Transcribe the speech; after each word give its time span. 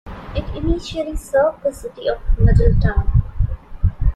It 0.35 0.55
initially 0.55 1.15
served 1.15 1.61
the 1.63 1.71
city 1.71 2.07
of 2.09 2.17
Middletown. 2.39 3.21